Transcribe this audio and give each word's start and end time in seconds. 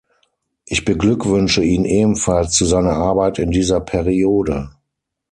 Ich 0.65 0.83
beglückwünsche 0.83 1.61
ihn 1.63 1.85
ebenfalls 1.85 2.53
zu 2.53 2.65
seiner 2.65 2.95
Arbeit 2.95 3.37
in 3.37 3.51
dieser 3.51 3.79
Periode. 3.81 4.71